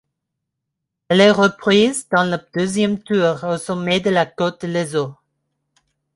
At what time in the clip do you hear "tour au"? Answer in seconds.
3.03-3.57